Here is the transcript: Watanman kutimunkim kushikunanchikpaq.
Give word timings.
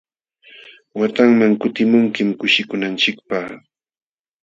Watanman 0.99 1.51
kutimunkim 1.61 2.29
kushikunanchikpaq. 2.39 3.47